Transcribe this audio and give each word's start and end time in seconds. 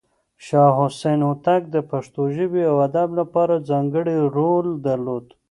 شاه 0.45 0.71
حسين 0.79 1.19
هوتک 1.27 1.61
د 1.75 1.77
پښتو 1.91 2.21
ژبې 2.35 2.63
او 2.71 2.75
ادب 2.87 3.09
لپاره 3.19 3.65
ځانګړی 3.69 4.17
رول 4.37 4.67
درلود. 4.87 5.25